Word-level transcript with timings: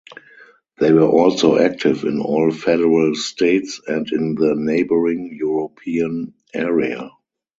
They 0.79 0.91
were 0.93 1.05
also 1.07 1.59
active 1.59 2.05
in 2.05 2.19
all 2.19 2.49
federal 2.49 3.13
states 3.13 3.79
and 3.85 4.11
in 4.11 4.33
the 4.33 4.55
neighboring 4.55 5.31
European 5.39 6.33
area. 6.55 7.11